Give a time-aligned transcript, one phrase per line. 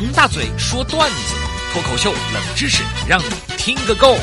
[0.00, 1.34] 王大嘴说段子，
[1.72, 3.24] 脱口秀冷知识，让你
[3.56, 4.14] 听个够。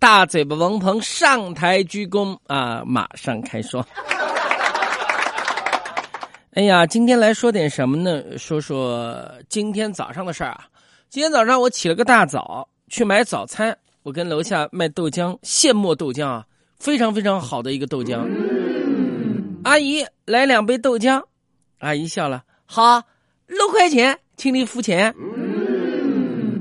[0.00, 2.82] 大嘴巴王鹏上台鞠躬啊！
[2.84, 3.86] 马上开说。
[6.54, 8.36] 哎呀，今天来说点什么呢？
[8.36, 10.64] 说说今天早上的事儿啊。
[11.08, 16.44] 今天早上我起了个大早去买早餐，我跟楼下卖豆浆现磨豆浆啊，
[16.80, 18.26] 非常非常好的一个豆浆。
[19.62, 21.22] 阿姨来两杯豆浆，
[21.78, 23.02] 阿姨笑了，好，
[23.48, 25.12] 六块钱，请你付钱。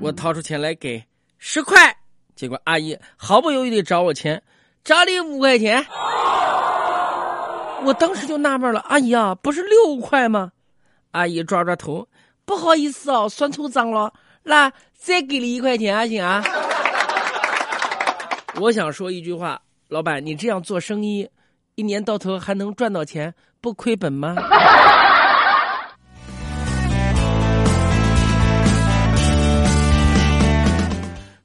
[0.02, 1.06] 我掏出钱来给
[1.38, 1.96] 十块，
[2.36, 4.42] 结果阿姨毫不犹豫地找我钱，
[4.84, 5.86] 找你五块钱。
[7.86, 10.52] 我当时就纳闷了，阿姨啊，不是六块吗？
[11.12, 12.08] 阿姨抓抓头，
[12.44, 16.44] 不好意思哦，算错账了，那再给你一块钱啊，行啊？
[18.60, 21.30] 我想说一句话，老板，你这样做生意。
[21.76, 24.36] 一年到头还能赚到钱，不亏本吗？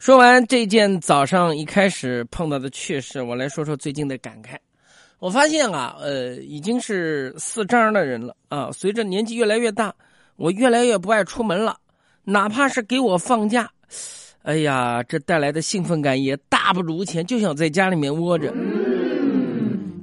[0.04, 4.54] 说完这件早上一开始碰到的趣事，我来说说最近的感慨。
[5.18, 8.70] 我发现啊，呃，已经是四张的人了啊。
[8.70, 9.94] 随着年纪越来越大，
[10.36, 11.78] 我越来越不爱出门了，
[12.22, 13.70] 哪怕是给我放假，
[14.42, 18.52] 哎呀，这带来的兴奋感也大不如前，就想在家里面窝着。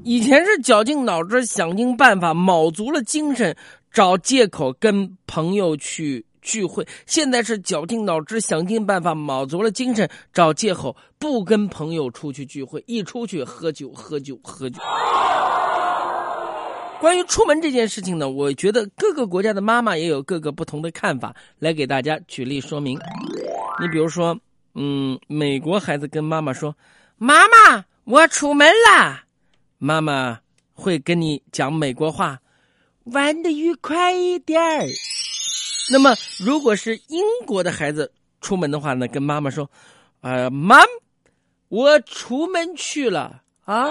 [0.04, 3.56] 以前是绞尽脑汁想尽办法，卯足了精神
[3.92, 14.80] 找借口跟朋友去聚会；现在是绞尽脑汁想尽办法，卯足了精神找借口不跟朋友出去聚会，一出去喝酒喝酒喝酒。
[17.00, 23.00] 关于出门这件事情呢，我觉得各个国家的妈妈也有各个不同的看法，来给大家举例说明。
[23.82, 24.38] 你比如说，
[24.76, 26.76] 嗯，美国孩子跟妈妈说
[27.18, 29.24] ：“妈妈，我出门啦。”
[29.80, 30.40] 妈妈
[30.74, 32.40] 会跟你讲美国话，
[33.06, 34.86] 玩的愉快一点儿。
[35.92, 39.70] 那么，如果是英国的孩子出门的话呢，跟妈妈说
[40.22, 40.78] ：“呃，妈，
[41.68, 43.90] 我出门去了啊。”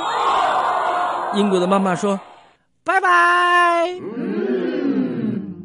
[1.37, 2.19] 英国的妈妈说
[2.83, 4.01] ：“拜拜。”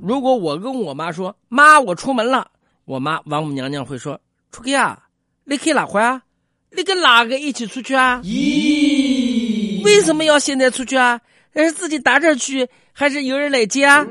[0.03, 2.51] 如果我跟我妈说：“妈，我出门了。”
[2.83, 4.19] 我妈王母娘娘会说
[4.51, 5.03] ：“出去啊？
[5.45, 6.21] 你去哪块啊？
[6.69, 9.81] 你跟哪个一起出去啊？”咦。
[9.85, 11.21] 为什么要现在出去啊？
[11.55, 14.05] 是自己打车去，还是有人来接啊？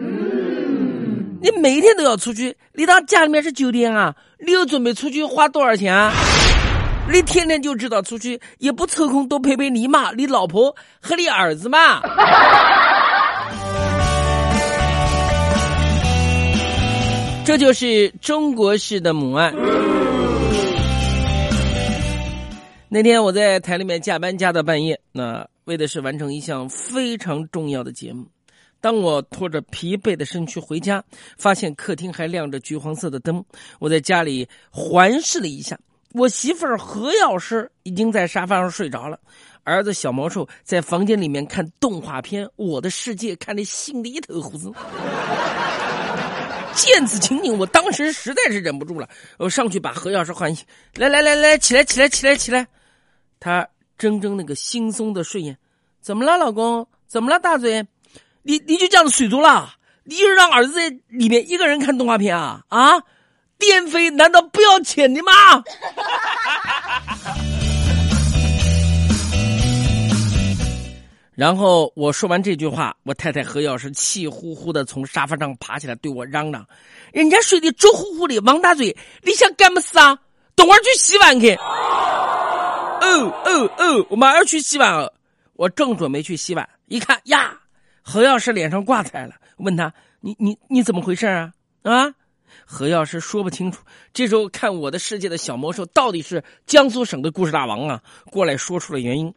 [1.44, 4.16] 你每天都要出去，你当家里面是酒店啊？
[4.38, 6.10] 你又准备出去花多少钱啊？
[7.12, 12.00] 你天天就知道出去，也不抽空多陪陪你妈、你老婆和你儿子嘛？
[17.44, 19.52] 这就是中国式的母爱。
[22.88, 25.46] 那天我在台里面加班加到半夜，那。
[25.66, 28.26] 为的是完成一项非常重要的节目。
[28.84, 31.02] 当我拖着疲惫的身躯回家，
[31.38, 33.42] 发现客厅还亮着橘黄色的灯。
[33.78, 35.80] 我在家里环视了一下，
[36.12, 39.18] 我媳妇儿何老师已经在沙发上睡着了，
[39.62, 44.70] 儿子小毛兽在房间里面看动画片《我的世界》，看得心里一头胡子。
[46.74, 49.08] 见此情景，我当时实在是忍不住了，
[49.38, 52.68] 我上去把何老师唤醒：“来来来来，起来起来起来起来！”
[53.40, 53.66] 他。
[53.96, 55.56] 睁睁那个惺忪的睡眼，
[56.00, 56.86] 怎么了，老公？
[57.06, 57.86] 怎么了，大嘴？
[58.46, 59.74] 你你就这样子睡着了？
[60.04, 62.60] 你就让儿子在里面一个人看动画片啊？
[62.68, 62.92] 啊？
[63.58, 65.32] 电费难道不要钱的吗？
[71.34, 76.66] 然后我说完这句话，我太太何老师气呼呼的从沙发上爬起来，对我嚷嚷
[77.12, 80.18] ：“人家睡得周呼呼的，王大嘴，你想干么事啊？
[80.54, 84.06] 等会儿去洗碗去。”哦哦哦！
[84.10, 85.12] 我马上去洗碗了。
[85.54, 87.56] 我正准备去洗碗，一看呀，
[88.04, 89.34] 何药师脸上挂彩了。
[89.56, 91.50] 问他：“你你你怎么回事啊？”
[91.82, 92.12] 啊，
[92.66, 93.82] 何药师说不清楚。
[94.12, 99.34] 这时候看我的世界的小魔兽到底是江苏省的故事大王啊，过来说出了原因。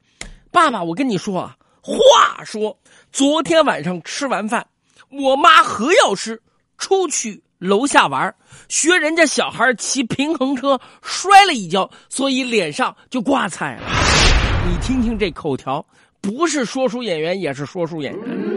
[0.52, 2.78] 爸爸，我跟你说啊，话说
[3.12, 4.68] 昨天晚上吃完饭，
[5.10, 6.42] 我妈何药师
[6.78, 7.42] 出去。
[7.60, 8.36] 楼下玩，
[8.70, 13.82] 学人家小孩骑平衡车摔了一跤，所以脸上就挂彩了。
[14.70, 15.84] 你听听这口条，
[16.22, 18.57] 不是说书演员也是说书演员。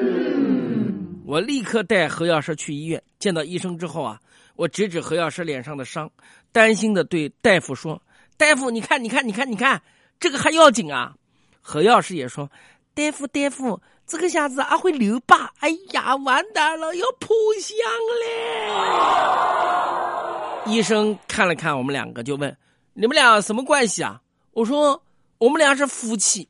[1.30, 4.20] 我立刻带何药师去医院，见到医生之后啊，
[4.56, 6.10] 我指指何药师脸上的伤，
[6.50, 8.02] 担心的对大夫说
[8.36, 9.80] ：“大夫，你看，你看，你看，你看，
[10.18, 11.14] 这个还要紧啊。”
[11.62, 12.50] 何药师也说
[12.94, 17.28] ：“大夫，大夫。”这个下子还会留疤，哎呀，完蛋了，要破
[17.60, 17.76] 相
[20.66, 20.74] 嘞！
[20.74, 22.58] 医生看了看我们两个，就问
[22.92, 25.00] ：“你们俩什么关系啊？”我说
[25.38, 26.48] ：“我们俩是夫妻。”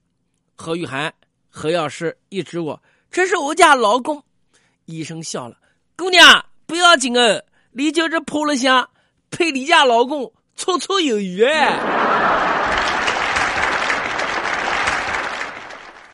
[0.56, 1.12] 何雨涵、
[1.50, 4.24] 何药师一指我：“这是我家老公。”
[4.90, 5.56] 医生笑了
[5.96, 7.42] ：“姑娘不，要紧哦，
[7.72, 8.88] 你就是破了相，
[9.30, 12.29] 配你家老公绰绰有余哎。